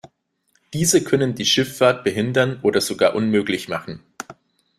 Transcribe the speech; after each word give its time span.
Diese 0.73 1.03
können 1.03 1.35
die 1.35 1.45
Schifffahrt 1.45 2.03
behindern 2.03 2.59
oder 2.63 2.81
sogar 2.81 3.13
unmöglich 3.13 3.67
machen. 3.69 4.01